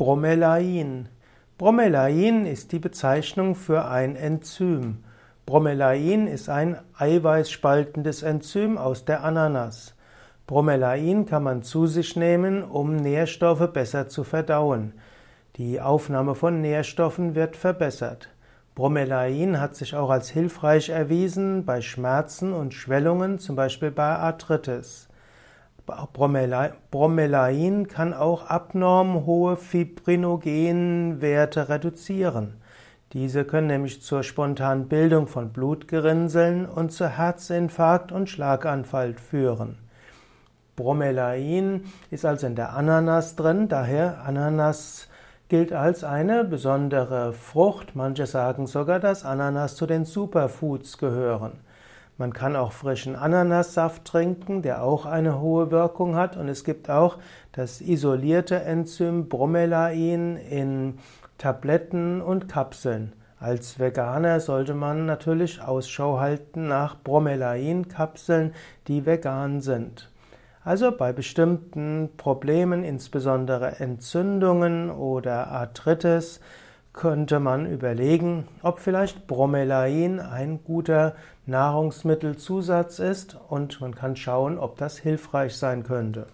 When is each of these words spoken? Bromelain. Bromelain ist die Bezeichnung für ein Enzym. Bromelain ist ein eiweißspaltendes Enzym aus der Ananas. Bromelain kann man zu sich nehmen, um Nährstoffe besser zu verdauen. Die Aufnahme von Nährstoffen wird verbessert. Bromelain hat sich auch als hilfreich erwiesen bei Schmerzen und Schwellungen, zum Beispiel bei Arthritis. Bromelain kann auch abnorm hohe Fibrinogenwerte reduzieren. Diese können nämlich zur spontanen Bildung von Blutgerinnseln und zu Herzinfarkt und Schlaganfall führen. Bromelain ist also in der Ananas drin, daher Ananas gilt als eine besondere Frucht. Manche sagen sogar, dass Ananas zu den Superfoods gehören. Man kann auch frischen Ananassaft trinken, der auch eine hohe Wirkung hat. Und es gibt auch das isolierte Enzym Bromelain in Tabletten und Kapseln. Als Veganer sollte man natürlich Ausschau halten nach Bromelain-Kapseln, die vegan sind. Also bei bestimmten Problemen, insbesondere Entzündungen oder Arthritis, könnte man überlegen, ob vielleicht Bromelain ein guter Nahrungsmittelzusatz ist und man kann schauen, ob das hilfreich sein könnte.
Bromelain. 0.00 1.10
Bromelain 1.58 2.46
ist 2.46 2.72
die 2.72 2.78
Bezeichnung 2.78 3.54
für 3.54 3.84
ein 3.84 4.16
Enzym. 4.16 5.04
Bromelain 5.44 6.26
ist 6.26 6.48
ein 6.48 6.78
eiweißspaltendes 6.96 8.22
Enzym 8.22 8.78
aus 8.78 9.04
der 9.04 9.22
Ananas. 9.22 9.94
Bromelain 10.46 11.26
kann 11.26 11.42
man 11.42 11.62
zu 11.62 11.86
sich 11.86 12.16
nehmen, 12.16 12.64
um 12.64 12.96
Nährstoffe 12.96 13.70
besser 13.74 14.08
zu 14.08 14.24
verdauen. 14.24 14.94
Die 15.56 15.82
Aufnahme 15.82 16.34
von 16.34 16.62
Nährstoffen 16.62 17.34
wird 17.34 17.54
verbessert. 17.54 18.30
Bromelain 18.74 19.60
hat 19.60 19.76
sich 19.76 19.94
auch 19.94 20.08
als 20.08 20.30
hilfreich 20.30 20.88
erwiesen 20.88 21.66
bei 21.66 21.82
Schmerzen 21.82 22.54
und 22.54 22.72
Schwellungen, 22.72 23.38
zum 23.38 23.54
Beispiel 23.54 23.90
bei 23.90 24.16
Arthritis. 24.16 25.09
Bromelain 26.90 27.88
kann 27.88 28.14
auch 28.14 28.46
abnorm 28.46 29.26
hohe 29.26 29.56
Fibrinogenwerte 29.56 31.68
reduzieren. 31.68 32.54
Diese 33.12 33.44
können 33.44 33.66
nämlich 33.66 34.02
zur 34.02 34.22
spontanen 34.22 34.88
Bildung 34.88 35.26
von 35.26 35.52
Blutgerinnseln 35.52 36.66
und 36.66 36.92
zu 36.92 37.08
Herzinfarkt 37.08 38.12
und 38.12 38.30
Schlaganfall 38.30 39.14
führen. 39.14 39.78
Bromelain 40.76 41.84
ist 42.10 42.24
also 42.24 42.46
in 42.46 42.54
der 42.54 42.74
Ananas 42.74 43.36
drin, 43.36 43.68
daher 43.68 44.22
Ananas 44.24 45.08
gilt 45.48 45.72
als 45.72 46.04
eine 46.04 46.44
besondere 46.44 47.32
Frucht. 47.32 47.96
Manche 47.96 48.26
sagen 48.26 48.68
sogar, 48.68 49.00
dass 49.00 49.24
Ananas 49.24 49.74
zu 49.74 49.86
den 49.86 50.04
Superfoods 50.04 50.96
gehören. 50.96 51.58
Man 52.20 52.34
kann 52.34 52.54
auch 52.54 52.72
frischen 52.72 53.16
Ananassaft 53.16 54.04
trinken, 54.04 54.60
der 54.60 54.82
auch 54.82 55.06
eine 55.06 55.40
hohe 55.40 55.70
Wirkung 55.70 56.16
hat. 56.16 56.36
Und 56.36 56.50
es 56.50 56.64
gibt 56.64 56.90
auch 56.90 57.16
das 57.52 57.80
isolierte 57.80 58.60
Enzym 58.60 59.30
Bromelain 59.30 60.36
in 60.36 60.98
Tabletten 61.38 62.20
und 62.20 62.46
Kapseln. 62.46 63.14
Als 63.38 63.78
Veganer 63.78 64.40
sollte 64.40 64.74
man 64.74 65.06
natürlich 65.06 65.62
Ausschau 65.62 66.20
halten 66.20 66.68
nach 66.68 66.94
Bromelain-Kapseln, 67.02 68.52
die 68.86 69.06
vegan 69.06 69.62
sind. 69.62 70.10
Also 70.62 70.92
bei 70.94 71.14
bestimmten 71.14 72.10
Problemen, 72.18 72.84
insbesondere 72.84 73.80
Entzündungen 73.80 74.90
oder 74.90 75.46
Arthritis, 75.46 76.40
könnte 76.92 77.40
man 77.40 77.66
überlegen, 77.66 78.48
ob 78.62 78.80
vielleicht 78.80 79.26
Bromelain 79.26 80.20
ein 80.20 80.64
guter 80.64 81.14
Nahrungsmittelzusatz 81.46 82.98
ist 82.98 83.38
und 83.48 83.80
man 83.80 83.94
kann 83.94 84.16
schauen, 84.16 84.58
ob 84.58 84.76
das 84.76 84.98
hilfreich 84.98 85.56
sein 85.56 85.84
könnte. 85.84 86.26